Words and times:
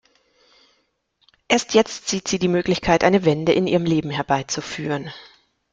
Erst 1.47 1.75
jetzt 1.75 2.07
sieht 2.09 2.27
sie 2.27 2.39
die 2.39 2.47
Möglichkeit, 2.47 3.03
eine 3.03 3.23
Wende 3.23 3.51
in 3.51 3.67
ihrem 3.67 3.85
Leben 3.85 4.09
herbeizuführen. 4.09 5.13